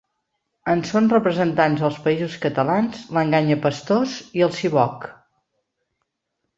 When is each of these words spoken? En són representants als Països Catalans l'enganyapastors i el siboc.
En 0.73 0.79
són 0.91 1.09
representants 1.11 1.83
als 1.91 1.99
Països 2.07 2.39
Catalans 2.47 3.05
l'enganyapastors 3.19 4.19
i 4.41 4.47
el 4.49 4.55
siboc. 4.61 5.11